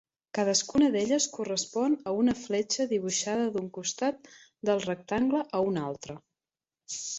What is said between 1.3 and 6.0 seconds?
correspon a una fletxa dibuixada d'un costat del rectangle a un